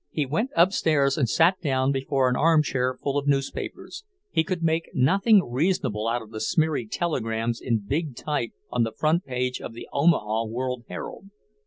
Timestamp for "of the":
6.23-6.41, 9.61-9.87